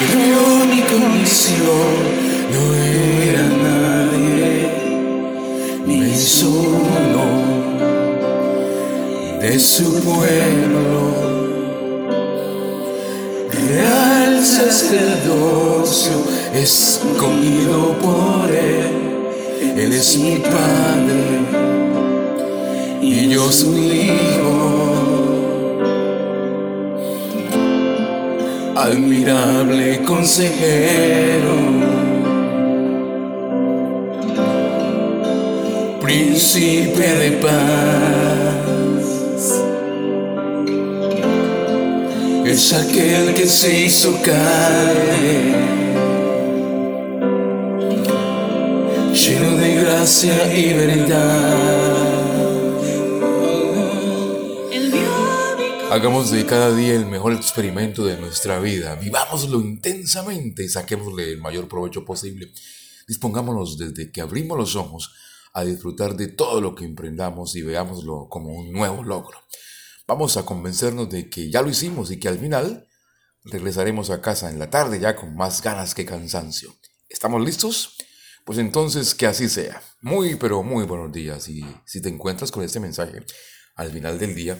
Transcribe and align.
Pero 0.00 0.64
mi 0.64 0.80
condición 0.80 1.92
no 2.52 2.62
era 2.74 3.44
nadie, 3.68 4.70
me 5.86 5.96
hizo 6.08 6.48
uno 6.48 7.26
de 9.40 9.58
su 9.58 9.92
pueblo. 10.02 10.94
Real 13.68 14.44
sacerdocio 14.44 16.16
escogido 16.54 17.98
por 17.98 18.50
él, 18.50 19.76
él 19.76 19.92
es 19.92 20.16
mi 20.16 20.36
padre 20.36 21.40
y 23.02 23.28
yo 23.28 23.52
su 23.52 23.76
hijo. 23.76 24.69
Admirable 28.82 30.02
consejero, 30.04 31.54
príncipe 36.00 37.08
de 37.22 37.30
paz, 37.42 37.60
es 42.46 42.72
aquel 42.72 43.34
que 43.34 43.46
se 43.46 43.84
hizo 43.84 44.18
carne, 44.22 45.54
lleno 49.12 49.56
de 49.56 49.74
gracia 49.82 50.56
y 50.56 50.72
verdad. 50.72 51.89
Hagamos 55.90 56.30
de 56.30 56.46
cada 56.46 56.72
día 56.72 56.94
el 56.94 57.06
mejor 57.06 57.32
experimento 57.32 58.04
de 58.04 58.16
nuestra 58.16 58.60
vida. 58.60 58.94
Vivámoslo 58.94 59.60
intensamente 59.60 60.62
y 60.62 60.68
saquémosle 60.68 61.32
el 61.32 61.38
mayor 61.38 61.66
provecho 61.66 62.04
posible. 62.04 62.52
Dispongámonos 63.08 63.76
desde 63.76 64.12
que 64.12 64.20
abrimos 64.20 64.56
los 64.56 64.76
ojos 64.76 65.12
a 65.52 65.64
disfrutar 65.64 66.14
de 66.14 66.28
todo 66.28 66.60
lo 66.60 66.76
que 66.76 66.84
emprendamos 66.84 67.56
y 67.56 67.62
veámoslo 67.62 68.28
como 68.28 68.54
un 68.54 68.70
nuevo 68.70 69.02
logro. 69.02 69.36
Vamos 70.06 70.36
a 70.36 70.44
convencernos 70.44 71.10
de 71.10 71.28
que 71.28 71.50
ya 71.50 71.60
lo 71.60 71.70
hicimos 71.70 72.12
y 72.12 72.20
que 72.20 72.28
al 72.28 72.38
final 72.38 72.86
regresaremos 73.42 74.10
a 74.10 74.20
casa 74.20 74.48
en 74.48 74.60
la 74.60 74.70
tarde 74.70 75.00
ya 75.00 75.16
con 75.16 75.34
más 75.34 75.60
ganas 75.60 75.96
que 75.96 76.06
cansancio. 76.06 76.72
¿Estamos 77.08 77.44
listos? 77.44 77.96
Pues 78.44 78.60
entonces 78.60 79.12
que 79.12 79.26
así 79.26 79.48
sea. 79.48 79.82
Muy 80.02 80.36
pero 80.36 80.62
muy 80.62 80.84
buenos 80.84 81.10
días 81.10 81.48
y 81.48 81.64
si 81.84 82.00
te 82.00 82.10
encuentras 82.10 82.52
con 82.52 82.62
este 82.62 82.78
mensaje 82.78 83.24
al 83.74 83.90
final 83.90 84.20
del 84.20 84.36
día, 84.36 84.56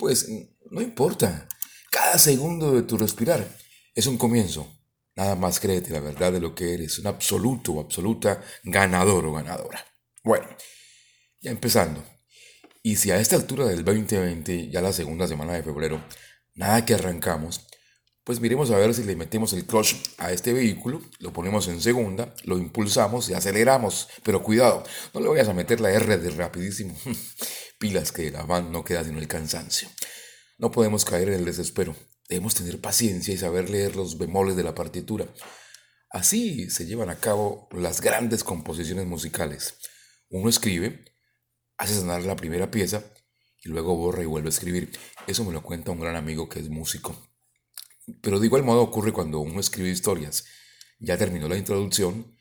pues 0.00 0.28
no 0.70 0.80
importa. 0.80 1.48
Cada 1.90 2.18
segundo 2.18 2.72
de 2.72 2.82
tu 2.82 2.96
respirar 2.96 3.46
es 3.94 4.06
un 4.06 4.16
comienzo. 4.16 4.66
Nada 5.16 5.34
más 5.34 5.60
créete 5.60 5.90
la 5.90 6.00
verdad 6.00 6.32
de 6.32 6.40
lo 6.40 6.54
que 6.54 6.74
eres, 6.74 6.98
un 6.98 7.06
absoluto 7.08 7.72
o 7.72 7.80
absoluta 7.80 8.42
ganador 8.62 9.26
o 9.26 9.32
ganadora. 9.32 9.84
Bueno, 10.22 10.46
ya 11.40 11.50
empezando. 11.50 12.02
Y 12.82 12.96
si 12.96 13.10
a 13.10 13.18
esta 13.18 13.36
altura 13.36 13.66
del 13.66 13.84
2020, 13.84 14.70
ya 14.70 14.80
la 14.80 14.92
segunda 14.92 15.26
semana 15.26 15.52
de 15.52 15.62
febrero, 15.62 16.02
nada 16.54 16.84
que 16.86 16.94
arrancamos, 16.94 17.66
pues 18.24 18.40
miremos 18.40 18.70
a 18.70 18.78
ver 18.78 18.94
si 18.94 19.02
le 19.02 19.16
metemos 19.16 19.52
el 19.52 19.66
clutch 19.66 19.96
a 20.18 20.30
este 20.30 20.52
vehículo, 20.52 21.02
lo 21.18 21.32
ponemos 21.32 21.68
en 21.68 21.80
segunda, 21.80 22.34
lo 22.44 22.58
impulsamos 22.58 23.28
y 23.28 23.34
aceleramos. 23.34 24.08
Pero 24.22 24.42
cuidado, 24.42 24.84
no 25.12 25.20
le 25.20 25.28
vayas 25.28 25.48
a 25.48 25.52
meter 25.52 25.80
la 25.80 25.90
R 25.90 26.16
de 26.16 26.30
rapidísimo. 26.30 26.96
pilas 27.78 28.12
que 28.12 28.30
la 28.30 28.42
van 28.44 28.70
no 28.70 28.84
queda 28.84 29.02
sino 29.02 29.18
el 29.18 29.26
cansancio. 29.26 29.88
No 30.60 30.70
podemos 30.70 31.06
caer 31.06 31.28
en 31.28 31.36
el 31.36 31.46
desespero. 31.46 31.96
Debemos 32.28 32.54
tener 32.54 32.82
paciencia 32.82 33.32
y 33.32 33.38
saber 33.38 33.70
leer 33.70 33.96
los 33.96 34.18
bemoles 34.18 34.56
de 34.56 34.62
la 34.62 34.74
partitura. 34.74 35.26
Así 36.10 36.68
se 36.68 36.84
llevan 36.84 37.08
a 37.08 37.18
cabo 37.18 37.66
las 37.72 38.02
grandes 38.02 38.44
composiciones 38.44 39.06
musicales. 39.06 39.78
Uno 40.28 40.50
escribe, 40.50 41.16
hace 41.78 41.94
sonar 41.94 42.24
la 42.24 42.36
primera 42.36 42.70
pieza 42.70 43.02
y 43.64 43.70
luego 43.70 43.96
borra 43.96 44.22
y 44.22 44.26
vuelve 44.26 44.48
a 44.48 44.50
escribir. 44.50 44.92
Eso 45.26 45.46
me 45.46 45.52
lo 45.52 45.62
cuenta 45.62 45.92
un 45.92 46.00
gran 46.00 46.16
amigo 46.16 46.46
que 46.50 46.60
es 46.60 46.68
músico. 46.68 47.16
Pero 48.20 48.38
de 48.38 48.44
igual 48.44 48.62
modo 48.62 48.82
ocurre 48.82 49.14
cuando 49.14 49.38
uno 49.38 49.60
escribe 49.60 49.88
historias. 49.88 50.44
Ya 50.98 51.16
terminó 51.16 51.48
la 51.48 51.56
introducción 51.56 52.36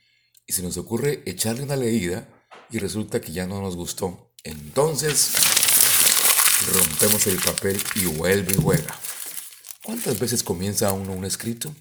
y 0.46 0.52
se 0.52 0.62
nos 0.62 0.76
ocurre 0.76 1.24
echarle 1.26 1.64
una 1.64 1.78
leída 1.78 2.28
y 2.70 2.80
resulta 2.80 3.22
que 3.22 3.32
ya 3.32 3.48
no 3.48 3.62
nos 3.62 3.78
gustó 3.78 4.30
entonces, 4.44 5.34
rompemos 6.68 7.28
el 7.28 7.38
papel 7.38 7.82
y 7.96 8.06
vuelve 8.06 8.54
y 8.54 8.62
juega. 8.62 9.00
¿Cuántas 9.84 10.20
veces 10.20 10.44
comienza 10.44 10.92
uno 10.94 11.14
un 11.14 11.26
escrito? 11.26 11.74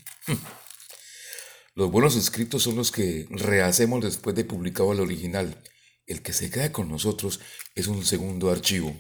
Los 1.75 1.91
buenos 1.91 2.16
escritos 2.16 2.62
son 2.62 2.77
los 2.77 2.91
que 2.91 3.27
rehacemos 3.31 4.03
después 4.03 4.34
de 4.34 4.44
publicado 4.44 4.93
el 4.93 5.00
original. 5.00 5.62
El 6.06 6.22
que 6.22 6.33
se 6.33 6.50
queda 6.50 6.72
con 6.72 6.89
nosotros 6.89 7.41
es 7.75 7.87
un 7.87 8.05
segundo 8.05 8.50
archivo. 8.50 8.97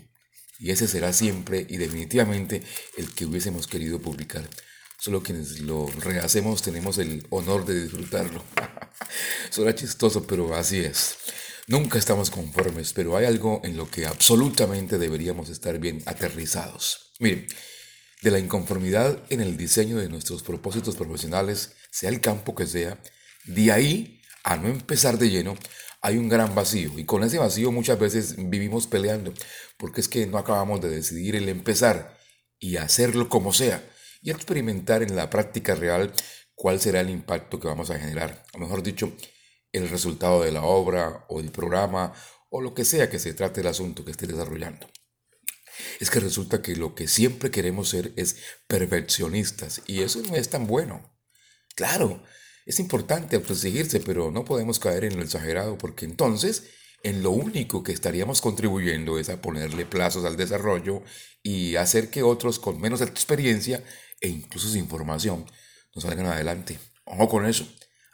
Y 0.58 0.70
ese 0.70 0.88
será 0.88 1.12
siempre 1.12 1.66
y 1.68 1.76
definitivamente 1.76 2.62
el 2.96 3.14
que 3.14 3.24
hubiésemos 3.24 3.66
querido 3.66 4.00
publicar. 4.00 4.48
Solo 4.98 5.22
quienes 5.22 5.60
lo 5.60 5.86
rehacemos 5.86 6.62
tenemos 6.62 6.98
el 6.98 7.26
honor 7.30 7.64
de 7.64 7.82
disfrutarlo. 7.82 8.44
Suena 9.50 9.74
chistoso, 9.74 10.26
pero 10.26 10.54
así 10.54 10.80
es. 10.80 11.16
Nunca 11.68 11.98
estamos 11.98 12.30
conformes, 12.30 12.94
pero 12.94 13.14
hay 13.14 13.26
algo 13.26 13.60
en 13.62 13.76
lo 13.76 13.90
que 13.90 14.06
absolutamente 14.06 14.96
deberíamos 14.96 15.50
estar 15.50 15.78
bien 15.78 16.02
aterrizados. 16.06 17.12
Miren, 17.20 17.46
de 18.22 18.30
la 18.30 18.38
inconformidad 18.38 19.22
en 19.28 19.42
el 19.42 19.58
diseño 19.58 19.98
de 19.98 20.08
nuestros 20.08 20.42
propósitos 20.42 20.96
profesionales, 20.96 21.74
sea 21.90 22.08
el 22.08 22.22
campo 22.22 22.54
que 22.54 22.66
sea, 22.66 22.98
de 23.44 23.70
ahí 23.70 24.22
a 24.44 24.56
no 24.56 24.68
empezar 24.68 25.18
de 25.18 25.28
lleno, 25.28 25.58
hay 26.00 26.16
un 26.16 26.30
gran 26.30 26.54
vacío. 26.54 26.98
Y 26.98 27.04
con 27.04 27.22
ese 27.22 27.36
vacío 27.36 27.70
muchas 27.70 27.98
veces 27.98 28.36
vivimos 28.38 28.86
peleando, 28.86 29.34
porque 29.76 30.00
es 30.00 30.08
que 30.08 30.26
no 30.26 30.38
acabamos 30.38 30.80
de 30.80 30.88
decidir 30.88 31.36
el 31.36 31.50
empezar 31.50 32.18
y 32.58 32.78
hacerlo 32.78 33.28
como 33.28 33.52
sea, 33.52 33.86
y 34.22 34.30
experimentar 34.30 35.02
en 35.02 35.14
la 35.14 35.28
práctica 35.28 35.74
real 35.74 36.14
cuál 36.54 36.80
será 36.80 37.02
el 37.02 37.10
impacto 37.10 37.60
que 37.60 37.68
vamos 37.68 37.90
a 37.90 37.98
generar. 37.98 38.46
O 38.54 38.58
mejor 38.58 38.82
dicho, 38.82 39.12
el 39.72 39.88
resultado 39.88 40.42
de 40.42 40.52
la 40.52 40.62
obra 40.62 41.24
o 41.28 41.40
del 41.40 41.50
programa 41.50 42.12
o 42.50 42.60
lo 42.60 42.74
que 42.74 42.84
sea 42.84 43.10
que 43.10 43.18
se 43.18 43.34
trate 43.34 43.60
el 43.60 43.66
asunto 43.66 44.04
que 44.04 44.10
esté 44.10 44.26
desarrollando. 44.26 44.86
Es 46.00 46.10
que 46.10 46.20
resulta 46.20 46.62
que 46.62 46.76
lo 46.76 46.94
que 46.94 47.06
siempre 47.06 47.50
queremos 47.50 47.90
ser 47.90 48.12
es 48.16 48.36
perfeccionistas 48.66 49.82
y 49.86 50.02
eso 50.02 50.22
no 50.22 50.34
es 50.34 50.48
tan 50.48 50.66
bueno. 50.66 51.14
Claro, 51.76 52.22
es 52.66 52.80
importante 52.80 53.36
autoexigirse, 53.36 54.00
pero 54.00 54.30
no 54.30 54.44
podemos 54.44 54.78
caer 54.78 55.04
en 55.04 55.16
lo 55.16 55.22
exagerado 55.22 55.78
porque 55.78 56.04
entonces 56.04 56.70
en 57.04 57.22
lo 57.22 57.30
único 57.30 57.84
que 57.84 57.92
estaríamos 57.92 58.40
contribuyendo 58.40 59.18
es 59.18 59.28
a 59.28 59.40
ponerle 59.40 59.86
plazos 59.86 60.24
al 60.24 60.36
desarrollo 60.36 61.02
y 61.42 61.76
hacer 61.76 62.10
que 62.10 62.24
otros 62.24 62.58
con 62.58 62.80
menos 62.80 63.00
experiencia 63.00 63.84
e 64.20 64.28
incluso 64.28 64.68
sin 64.68 64.88
formación 64.88 65.46
nos 65.94 66.04
salgan 66.04 66.26
adelante. 66.26 66.78
Ojo 67.04 67.28
con 67.28 67.46
eso. 67.46 67.66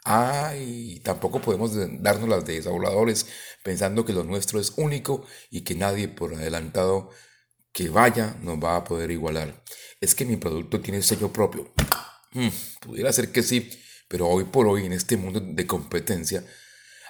Ay, 0.07 1.01
tampoco 1.03 1.41
podemos 1.41 1.71
darnos 2.03 2.29
las 2.29 2.45
de 2.45 2.53
desabladores 2.53 3.25
pensando 3.63 4.05
que 4.05 4.13
lo 4.13 4.23
nuestro 4.23 4.59
es 4.59 4.73
único 4.77 5.25
y 5.49 5.61
que 5.61 5.73
nadie 5.73 6.07
por 6.07 6.35
adelantado 6.35 7.09
que 7.73 7.89
vaya 7.89 8.37
nos 8.43 8.63
va 8.63 8.75
a 8.75 8.83
poder 8.83 9.09
igualar. 9.09 9.63
Es 9.99 10.13
que 10.13 10.23
mi 10.23 10.37
producto 10.37 10.79
tiene 10.79 11.01
sello 11.01 11.33
propio. 11.33 11.73
Hmm, 12.33 12.49
pudiera 12.81 13.11
ser 13.11 13.31
que 13.31 13.41
sí, 13.41 13.67
pero 14.07 14.27
hoy 14.27 14.43
por 14.43 14.67
hoy 14.67 14.85
en 14.85 14.93
este 14.93 15.17
mundo 15.17 15.39
de 15.39 15.65
competencia, 15.65 16.45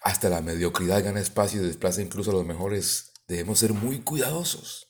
hasta 0.01 0.29
la 0.29 0.39
mediocridad 0.39 1.03
gana 1.03 1.19
espacio 1.19 1.61
y 1.61 1.65
desplaza 1.65 2.01
incluso 2.01 2.31
a 2.31 2.35
los 2.35 2.45
mejores. 2.45 3.11
Debemos 3.27 3.59
ser 3.59 3.73
muy 3.73 3.99
cuidadosos. 3.99 4.87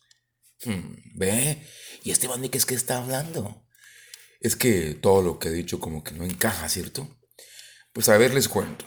Hmm, 0.63 0.93
¿Ve? 1.15 1.67
¿Y 2.03 2.11
este 2.11 2.27
man 2.27 2.47
es 2.51 2.67
que 2.67 2.75
está 2.75 2.99
hablando? 2.99 3.65
Es 4.41 4.55
que 4.55 4.93
todo 4.93 5.23
lo 5.23 5.39
que 5.39 5.47
he 5.47 5.53
dicho 5.53 5.79
como 5.79 6.03
que 6.03 6.13
no 6.13 6.23
encaja, 6.23 6.69
¿cierto? 6.69 7.09
Pues 7.95 8.09
a 8.09 8.17
ver, 8.17 8.33
les 8.33 8.49
cuento. 8.49 8.83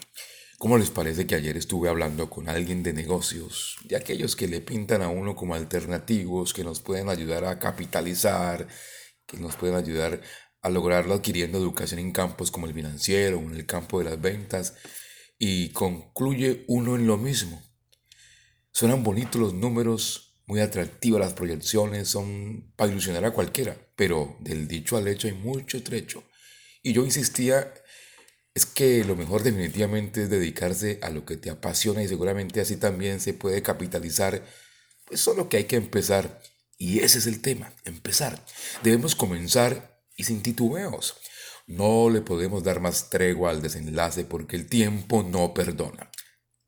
¿Cómo 0.58 0.76
les 0.76 0.90
parece 0.90 1.26
que 1.26 1.34
ayer 1.34 1.56
estuve 1.56 1.88
hablando 1.88 2.28
con 2.28 2.46
alguien 2.50 2.82
de 2.82 2.92
negocios, 2.92 3.78
de 3.84 3.96
aquellos 3.96 4.36
que 4.36 4.48
le 4.48 4.60
pintan 4.60 5.00
a 5.00 5.08
uno 5.08 5.34
como 5.34 5.54
alternativos, 5.54 6.52
que 6.52 6.62
nos 6.62 6.80
pueden 6.82 7.08
ayudar 7.08 7.46
a 7.46 7.58
capitalizar, 7.58 8.68
que 9.24 9.38
nos 9.38 9.56
pueden 9.56 9.76
ayudar 9.76 10.20
a 10.60 10.68
lograrlo 10.68 11.14
adquiriendo 11.14 11.56
educación 11.56 12.00
en 12.00 12.12
campos 12.12 12.50
como 12.50 12.66
el 12.66 12.74
financiero, 12.74 13.38
en 13.38 13.54
el 13.54 13.64
campo 13.64 13.98
de 13.98 14.04
las 14.10 14.20
ventas, 14.20 14.74
y 15.38 15.70
concluye 15.70 16.66
uno 16.68 16.94
en 16.94 17.06
lo 17.06 17.16
mismo. 17.16 17.62
Suenan 18.72 19.02
bonitos 19.02 19.40
los 19.40 19.54
números, 19.54 20.38
muy 20.44 20.60
atractivas 20.60 21.22
las 21.22 21.32
proyecciones, 21.32 22.08
son 22.08 22.74
para 22.76 22.92
ilusionar 22.92 23.24
a 23.24 23.30
cualquiera, 23.30 23.74
pero 23.96 24.36
del 24.40 24.68
dicho 24.68 24.98
al 24.98 25.08
hecho 25.08 25.28
hay 25.28 25.32
mucho 25.32 25.82
trecho. 25.82 26.24
Y 26.82 26.92
yo 26.92 27.06
insistía 27.06 27.72
es 28.54 28.66
que 28.66 29.04
lo 29.04 29.16
mejor 29.16 29.42
definitivamente 29.42 30.24
es 30.24 30.30
dedicarse 30.30 30.98
a 31.02 31.10
lo 31.10 31.24
que 31.24 31.36
te 31.36 31.50
apasiona 31.50 32.02
y 32.02 32.08
seguramente 32.08 32.60
así 32.60 32.76
también 32.76 33.20
se 33.20 33.34
puede 33.34 33.62
capitalizar. 33.62 34.42
Pues 35.06 35.20
solo 35.20 35.48
que 35.48 35.58
hay 35.58 35.64
que 35.64 35.76
empezar. 35.76 36.40
Y 36.76 37.00
ese 37.00 37.18
es 37.18 37.26
el 37.26 37.40
tema, 37.40 37.72
empezar. 37.84 38.44
Debemos 38.82 39.16
comenzar 39.16 40.00
y 40.16 40.24
sin 40.24 40.42
titubeos. 40.42 41.16
No 41.66 42.08
le 42.08 42.20
podemos 42.20 42.64
dar 42.64 42.80
más 42.80 43.10
tregua 43.10 43.50
al 43.50 43.60
desenlace 43.60 44.24
porque 44.24 44.56
el 44.56 44.66
tiempo 44.66 45.22
no 45.22 45.52
perdona. 45.54 46.10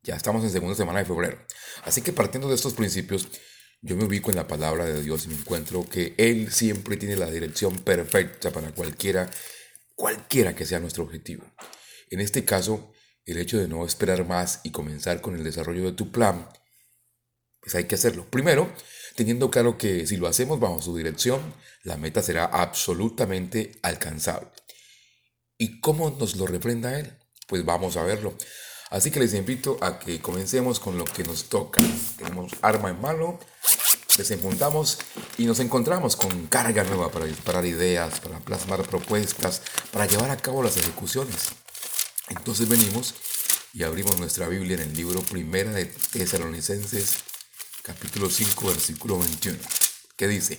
Ya 0.03 0.17
estamos 0.17 0.45
en 0.45 0.51
segunda 0.51 0.77
semana 0.77 0.99
de 0.99 1.05
febrero. 1.05 1.39
Así 1.85 2.03
que 2.03 2.13
partiendo 2.13 2.49
de 2.49 2.55
estos 2.55 2.75
principios, 2.75 3.29
yo 3.83 3.97
me 3.97 4.05
ubico 4.05 4.31
en 4.31 4.37
la 4.37 4.47
palabra 4.47 4.85
de 4.85 5.03
Dios 5.03 5.25
y 5.25 5.29
me 5.29 5.37
encuentro 5.37 5.89
que 5.89 6.15
Él 6.19 6.53
siempre 6.53 6.97
tiene 6.97 7.17
la 7.17 7.31
dirección 7.31 7.79
perfecta 7.79 8.51
para 8.51 8.73
cualquiera, 8.73 9.31
cualquiera 10.01 10.57
que 10.57 10.65
sea 10.65 10.81
nuestro 10.81 11.05
objetivo. 11.05 11.45
En 12.09 12.21
este 12.21 12.47
caso, 12.47 12.91
el 13.27 13.37
hecho 13.37 13.59
de 13.59 13.69
no 13.69 13.85
esperar 13.85 14.27
más 14.27 14.61
y 14.65 14.71
comenzar 14.71 15.21
con 15.21 15.37
el 15.37 15.45
desarrollo 15.45 15.85
de 15.85 15.93
tu 15.93 16.11
plan, 16.11 16.49
pues 17.61 17.75
hay 17.75 17.85
que 17.85 17.97
hacerlo. 17.97 18.27
Primero, 18.31 18.73
teniendo 19.15 19.51
claro 19.51 19.77
que 19.77 20.07
si 20.07 20.17
lo 20.17 20.27
hacemos 20.27 20.59
bajo 20.59 20.81
su 20.81 20.97
dirección, 20.97 21.43
la 21.85 21.99
meta 21.99 22.23
será 22.23 22.47
absolutamente 22.47 23.73
alcanzable. 23.83 24.49
¿Y 25.59 25.81
cómo 25.81 26.09
nos 26.19 26.35
lo 26.37 26.47
refrenda 26.47 26.99
Él? 26.99 27.19
Pues 27.47 27.67
vamos 27.67 27.99
a 27.99 28.03
verlo. 28.03 28.35
Así 28.89 29.11
que 29.11 29.21
les 29.21 29.35
invito 29.35 29.77
a 29.83 29.99
que 29.99 30.23
comencemos 30.23 30.81
con 30.81 30.97
lo 30.97 31.05
que 31.05 31.25
nos 31.25 31.51
toca. 31.51 31.83
Tenemos 32.17 32.53
arma 32.63 32.89
en 32.89 33.03
mano, 33.03 33.39
desenfundamos 34.17 34.99
y 35.39 35.45
nos 35.45 35.61
encontramos 35.61 36.17
con 36.17 36.47
carga 36.47 36.85
nueva 36.85 37.11
para 37.11 37.27
disparar 37.27 37.65
ideas, 37.67 38.21
para 38.21 38.39
plasmar 38.41 38.83
propuestas, 38.83 39.63
para 39.93 40.07
llevar 40.07 40.31
a 40.31 40.37
cabo 40.37 40.63
las 40.63 40.77
ejecuciones. 40.77 41.51
Entonces 42.29 42.69
venimos 42.69 43.15
y 43.73 43.83
abrimos 43.83 44.19
nuestra 44.19 44.49
Biblia 44.49 44.77
en 44.77 44.83
el 44.83 44.95
libro 44.95 45.21
Primera 45.23 45.73
de 45.73 45.87
Tesalonicenses, 45.87 47.17
capítulo 47.83 48.29
5, 48.29 48.67
versículo 48.67 49.19
21, 49.19 49.59
que 50.17 50.29
dice, 50.29 50.59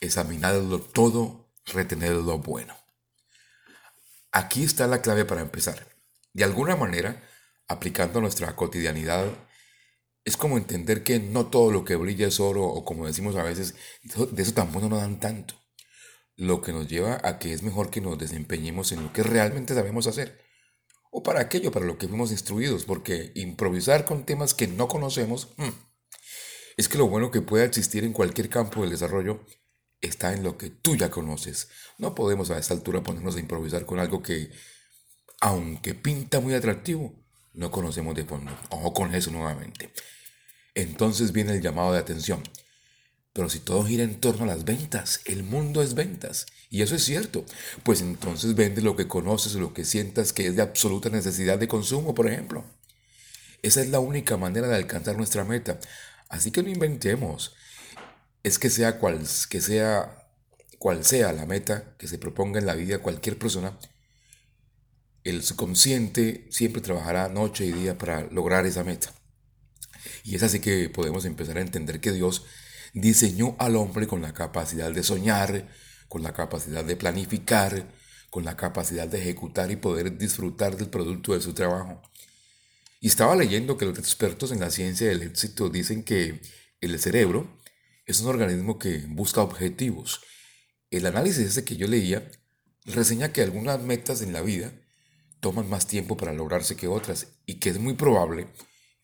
examinadlo 0.00 0.80
todo, 0.80 1.48
retened 1.66 2.12
lo 2.12 2.38
bueno. 2.38 2.76
Aquí 4.32 4.64
está 4.64 4.86
la 4.86 5.00
clave 5.00 5.24
para 5.24 5.40
empezar. 5.40 5.86
De 6.32 6.44
alguna 6.44 6.76
manera, 6.76 7.22
aplicando 7.68 8.20
nuestra 8.20 8.54
cotidianidad, 8.56 9.26
es 10.26 10.36
como 10.36 10.58
entender 10.58 11.04
que 11.04 11.20
no 11.20 11.46
todo 11.46 11.70
lo 11.70 11.84
que 11.84 11.94
brilla 11.94 12.26
es 12.26 12.40
oro 12.40 12.64
o 12.64 12.84
como 12.84 13.06
decimos 13.06 13.36
a 13.36 13.44
veces, 13.44 13.76
de 14.02 14.42
eso 14.42 14.52
tampoco 14.52 14.88
nos 14.88 15.00
dan 15.00 15.20
tanto. 15.20 15.54
Lo 16.34 16.60
que 16.60 16.72
nos 16.72 16.88
lleva 16.88 17.20
a 17.22 17.38
que 17.38 17.52
es 17.52 17.62
mejor 17.62 17.90
que 17.90 18.00
nos 18.00 18.18
desempeñemos 18.18 18.90
en 18.90 19.04
lo 19.04 19.12
que 19.12 19.22
realmente 19.22 19.72
sabemos 19.72 20.08
hacer. 20.08 20.40
O 21.12 21.22
para 21.22 21.40
aquello 21.40 21.70
para 21.70 21.86
lo 21.86 21.96
que 21.96 22.08
fuimos 22.08 22.32
instruidos, 22.32 22.84
porque 22.84 23.30
improvisar 23.36 24.04
con 24.04 24.26
temas 24.26 24.52
que 24.52 24.66
no 24.66 24.88
conocemos, 24.88 25.54
hmm, 25.58 25.70
es 26.76 26.88
que 26.88 26.98
lo 26.98 27.06
bueno 27.06 27.30
que 27.30 27.40
pueda 27.40 27.64
existir 27.64 28.02
en 28.02 28.12
cualquier 28.12 28.48
campo 28.48 28.80
del 28.80 28.90
desarrollo 28.90 29.46
está 30.00 30.34
en 30.34 30.42
lo 30.42 30.58
que 30.58 30.70
tú 30.70 30.96
ya 30.96 31.08
conoces. 31.08 31.68
No 31.98 32.16
podemos 32.16 32.50
a 32.50 32.58
esta 32.58 32.74
altura 32.74 33.04
ponernos 33.04 33.36
a 33.36 33.40
improvisar 33.40 33.86
con 33.86 34.00
algo 34.00 34.24
que, 34.24 34.50
aunque 35.40 35.94
pinta 35.94 36.40
muy 36.40 36.54
atractivo, 36.54 37.25
no 37.56 37.70
conocemos 37.70 38.14
de 38.14 38.24
fondo. 38.24 38.52
Ojo 38.70 38.92
con 38.92 39.14
eso 39.14 39.30
nuevamente. 39.30 39.90
Entonces 40.74 41.32
viene 41.32 41.54
el 41.54 41.62
llamado 41.62 41.92
de 41.92 41.98
atención. 41.98 42.42
Pero 43.32 43.48
si 43.50 43.60
todo 43.60 43.84
gira 43.84 44.04
en 44.04 44.20
torno 44.20 44.44
a 44.44 44.46
las 44.46 44.64
ventas, 44.64 45.20
el 45.24 45.42
mundo 45.42 45.82
es 45.82 45.94
ventas. 45.94 46.46
Y 46.70 46.82
eso 46.82 46.94
es 46.94 47.04
cierto. 47.04 47.44
Pues 47.82 48.00
entonces 48.00 48.54
vende 48.54 48.82
lo 48.82 48.94
que 48.94 49.08
conoces 49.08 49.54
o 49.56 49.60
lo 49.60 49.74
que 49.74 49.84
sientas 49.84 50.32
que 50.32 50.46
es 50.46 50.56
de 50.56 50.62
absoluta 50.62 51.08
necesidad 51.08 51.58
de 51.58 51.68
consumo, 51.68 52.14
por 52.14 52.28
ejemplo. 52.28 52.64
Esa 53.62 53.80
es 53.80 53.88
la 53.88 54.00
única 54.00 54.36
manera 54.36 54.68
de 54.68 54.76
alcanzar 54.76 55.16
nuestra 55.16 55.44
meta. 55.44 55.80
Así 56.28 56.50
que 56.50 56.62
no 56.62 56.68
inventemos. 56.68 57.54
Es 58.42 58.58
que 58.58 58.70
sea 58.70 58.98
cual, 58.98 59.20
que 59.48 59.60
sea, 59.60 60.28
cual 60.78 61.04
sea 61.04 61.32
la 61.32 61.46
meta 61.46 61.94
que 61.98 62.06
se 62.06 62.18
proponga 62.18 62.60
en 62.60 62.66
la 62.66 62.74
vida 62.74 62.98
cualquier 62.98 63.38
persona, 63.38 63.78
el 65.26 65.42
subconsciente 65.42 66.46
siempre 66.50 66.80
trabajará 66.80 67.28
noche 67.28 67.66
y 67.66 67.72
día 67.72 67.98
para 67.98 68.22
lograr 68.30 68.64
esa 68.64 68.84
meta. 68.84 69.12
Y 70.22 70.36
es 70.36 70.42
así 70.44 70.60
que 70.60 70.88
podemos 70.88 71.24
empezar 71.24 71.58
a 71.58 71.62
entender 71.62 72.00
que 72.00 72.12
Dios 72.12 72.44
diseñó 72.94 73.56
al 73.58 73.74
hombre 73.74 74.06
con 74.06 74.22
la 74.22 74.32
capacidad 74.32 74.92
de 74.92 75.02
soñar, 75.02 75.68
con 76.08 76.22
la 76.22 76.32
capacidad 76.32 76.84
de 76.84 76.94
planificar, 76.94 77.92
con 78.30 78.44
la 78.44 78.56
capacidad 78.56 79.08
de 79.08 79.18
ejecutar 79.18 79.70
y 79.72 79.76
poder 79.76 80.16
disfrutar 80.16 80.76
del 80.76 80.90
producto 80.90 81.34
de 81.34 81.40
su 81.40 81.54
trabajo. 81.54 82.00
Y 83.00 83.08
estaba 83.08 83.34
leyendo 83.34 83.76
que 83.76 83.84
los 83.84 83.98
expertos 83.98 84.52
en 84.52 84.60
la 84.60 84.70
ciencia 84.70 85.08
del 85.08 85.22
éxito 85.22 85.68
dicen 85.70 86.04
que 86.04 86.40
el 86.80 86.98
cerebro 87.00 87.58
es 88.04 88.20
un 88.20 88.28
organismo 88.28 88.78
que 88.78 89.04
busca 89.08 89.42
objetivos. 89.42 90.20
El 90.90 91.04
análisis 91.06 91.46
ese 91.46 91.64
que 91.64 91.76
yo 91.76 91.88
leía 91.88 92.30
reseña 92.84 93.32
que 93.32 93.42
algunas 93.42 93.82
metas 93.82 94.22
en 94.22 94.32
la 94.32 94.40
vida 94.40 94.72
toman 95.46 95.70
más 95.70 95.86
tiempo 95.86 96.16
para 96.16 96.32
lograrse 96.32 96.74
que 96.74 96.88
otras 96.88 97.28
y 97.46 97.60
que 97.60 97.68
es 97.70 97.78
muy 97.78 97.94
probable 97.94 98.48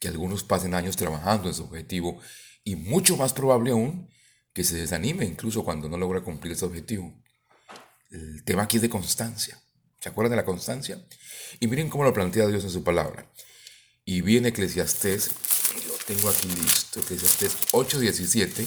que 0.00 0.08
algunos 0.08 0.42
pasen 0.42 0.74
años 0.74 0.96
trabajando 0.96 1.46
en 1.46 1.54
su 1.54 1.62
objetivo 1.62 2.20
y 2.64 2.74
mucho 2.74 3.16
más 3.16 3.32
probable 3.32 3.70
aún 3.70 4.10
que 4.52 4.64
se 4.64 4.74
desanime 4.74 5.24
incluso 5.24 5.64
cuando 5.64 5.88
no 5.88 5.96
logra 5.96 6.20
cumplir 6.22 6.54
ese 6.54 6.64
objetivo. 6.64 7.14
El 8.10 8.42
tema 8.42 8.64
aquí 8.64 8.78
es 8.78 8.82
de 8.82 8.90
constancia. 8.90 9.62
¿Se 10.00 10.08
acuerdan 10.08 10.32
de 10.32 10.36
la 10.38 10.44
constancia? 10.44 11.00
Y 11.60 11.68
miren 11.68 11.88
cómo 11.88 12.02
lo 12.02 12.12
plantea 12.12 12.48
Dios 12.48 12.64
en 12.64 12.70
su 12.70 12.82
palabra. 12.82 13.30
Y 14.04 14.20
viene 14.22 14.48
Eclesiastés, 14.48 15.30
lo 15.86 15.94
tengo 16.08 16.28
aquí 16.28 16.48
listo, 16.48 16.98
Eclesiastés 16.98 17.56
8:17, 17.70 18.66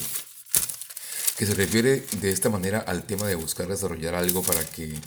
que 1.37 1.45
se 1.45 1.53
refiere 1.55 2.05
de 2.21 2.29
esta 2.29 2.49
manera 2.49 2.79
al 2.79 3.05
tema 3.05 3.27
de 3.27 3.35
buscar 3.35 3.67
desarrollar 3.67 4.15
algo 4.15 4.43
para 4.43 4.63
que 4.63 4.97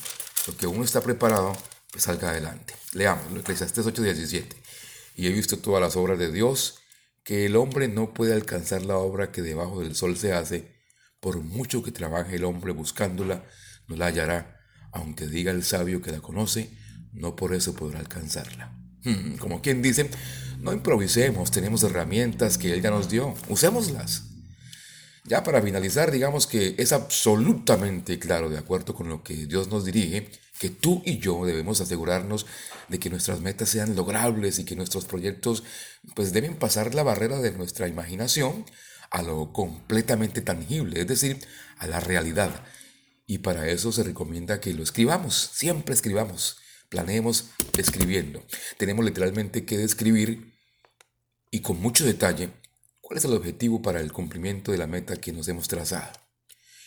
lo 0.47 0.55
que 0.55 0.67
uno 0.67 0.85
está 0.85 1.00
preparado 1.00 1.56
salga 1.96 2.31
adelante. 2.31 2.75
Leamos, 2.93 3.25
Eclesiastés 3.38 3.87
8:17. 3.87 4.56
Y 5.17 5.26
he 5.26 5.32
visto 5.32 5.58
todas 5.58 5.81
las 5.81 5.96
obras 5.96 6.19
de 6.19 6.31
Dios, 6.31 6.79
que 7.25 7.46
el 7.46 7.56
hombre 7.56 7.88
no 7.88 8.14
puede 8.14 8.35
alcanzar 8.35 8.82
la 8.82 8.99
obra 8.99 9.32
que 9.32 9.43
debajo 9.43 9.81
del 9.81 9.94
sol 9.94 10.17
se 10.17 10.32
hace, 10.32 10.76
por 11.20 11.40
mucho 11.40 11.82
que 11.82 11.90
trabaje 11.90 12.37
el 12.37 12.44
hombre 12.44 12.73
buscándola, 12.73 13.44
no 13.87 13.96
la 13.96 14.06
hallará, 14.06 14.61
aunque 14.93 15.26
diga 15.26 15.50
el 15.50 15.64
sabio 15.64 16.00
que 16.00 16.12
la 16.12 16.20
conoce, 16.20 16.70
no 17.12 17.37
por 17.37 17.55
eso 17.55 17.75
podrá 17.75 17.99
alcanzarla. 17.99 18.73
Hmm, 19.05 19.37
como 19.37 19.61
quien 19.61 19.82
dice, 19.82 20.11
no 20.58 20.73
improvisemos, 20.73 21.50
tenemos 21.50 21.82
herramientas 21.82 22.58
que 22.58 22.73
Él 22.73 22.82
ya 22.82 22.91
nos 22.91 23.08
dio, 23.08 23.34
usémoslas. 23.49 24.28
Ya 25.29 25.45
para 25.45 25.61
finalizar, 25.61 26.11
digamos 26.11 26.47
que 26.47 26.75
es 26.79 26.93
absolutamente 26.93 28.19
claro, 28.19 28.49
de 28.49 28.57
acuerdo 28.57 28.95
con 28.95 29.11
lo 29.11 29.23
que 29.23 29.35
Dios 29.35 29.69
nos 29.69 29.85
dirige, 29.85 30.31
que 30.59 30.70
tú 30.70 31.03
y 31.05 31.19
yo 31.19 31.44
debemos 31.44 31.82
asegurarnos 31.82 32.47
de 32.89 32.99
que 32.99 33.11
nuestras 33.11 33.43
metas 33.43 33.69
sean 33.69 33.94
logrables 33.94 34.58
y 34.58 34.65
que 34.65 34.75
nuestros 34.75 35.05
proyectos 35.05 35.65
pues 36.15 36.32
deben 36.32 36.56
pasar 36.56 36.94
la 36.94 37.03
barrera 37.03 37.41
de 37.41 37.53
nuestra 37.53 37.89
imaginación 37.89 38.65
a 39.11 39.20
lo 39.20 39.53
completamente 39.53 40.41
tangible, 40.41 40.99
es 41.03 41.06
decir, 41.06 41.47
a 41.77 41.87
la 41.87 42.01
realidad. 42.01 42.65
Y 43.27 43.39
para 43.39 43.69
eso 43.69 43.93
se 43.93 44.05
recomienda 44.05 44.61
que 44.61 44.73
lo 44.73 44.82
escribamos, 44.82 45.51
siempre 45.53 45.94
escribamos, 45.94 46.56
planeemos 46.89 47.51
escribiendo. 47.77 48.43
Tenemos 48.79 49.05
literalmente 49.05 49.67
que 49.67 49.77
describir 49.77 50.55
y 51.51 51.61
con 51.61 51.79
mucho 51.82 52.06
detalle 52.06 52.49
cuál 53.08 53.17
es 53.17 53.24
el 53.24 53.32
objetivo 53.32 53.81
para 53.81 54.00
el 54.00 54.12
cumplimiento 54.12 54.70
de 54.70 54.77
la 54.77 54.86
meta 54.86 55.17
que 55.17 55.32
nos 55.32 55.48
hemos 55.48 55.67
trazado. 55.67 56.12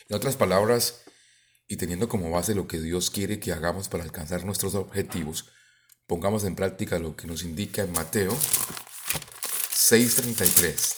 En 0.07 0.15
otras 0.15 0.35
palabras, 0.35 1.01
y 1.67 1.77
teniendo 1.77 2.07
como 2.07 2.29
base 2.29 2.53
lo 2.53 2.67
que 2.67 2.79
Dios 2.79 3.09
quiere 3.09 3.39
que 3.39 3.51
hagamos 3.51 3.89
para 3.89 4.03
alcanzar 4.03 4.45
nuestros 4.45 4.75
objetivos, 4.75 5.49
pongamos 6.05 6.43
en 6.43 6.55
práctica 6.55 6.99
lo 6.99 7.15
que 7.15 7.25
nos 7.25 7.41
indica 7.41 7.81
en 7.81 7.91
Mateo 7.91 8.37
6:33. 9.73 10.95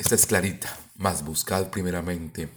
Esta 0.00 0.16
es 0.16 0.26
clarita, 0.26 0.76
mas 0.96 1.24
buscad 1.24 1.70
primeramente 1.70 2.48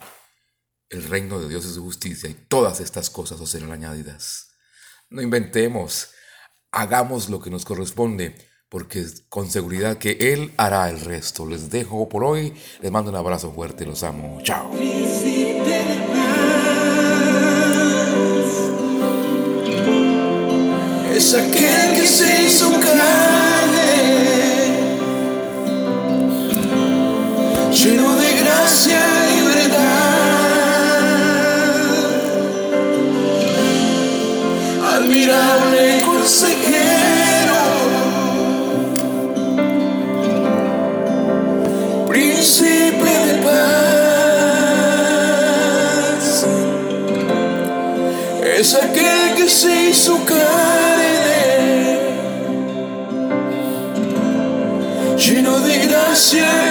el 0.89 1.03
reino 1.03 1.39
de 1.39 1.49
Dios 1.49 1.67
y 1.67 1.69
su 1.71 1.83
justicia 1.83 2.27
y 2.27 2.33
todas 2.33 2.79
estas 2.79 3.11
cosas 3.11 3.39
os 3.39 3.51
serán 3.51 3.71
añadidas. 3.71 4.53
No 5.11 5.21
inventemos, 5.21 6.09
hagamos 6.71 7.29
lo 7.29 7.39
que 7.39 7.51
nos 7.51 7.63
corresponde, 7.63 8.49
porque 8.69 9.05
con 9.29 9.49
seguridad 9.49 9.97
que 9.97 10.17
Él 10.33 10.51
hará 10.57 10.89
el 10.89 10.99
resto. 10.99 11.45
Les 11.45 11.69
dejo 11.69 12.09
por 12.09 12.23
hoy, 12.23 12.53
les 12.81 12.91
mando 12.91 13.11
un 13.11 13.17
abrazo 13.17 13.51
fuerte, 13.51 13.85
los 13.85 14.03
amo. 14.03 14.39
Chao. 14.43 14.71
es 21.17 21.33
aquel 21.33 21.99
que 21.99 22.07
se 22.07 22.43
hizo 22.43 22.69
lleno 56.17 56.66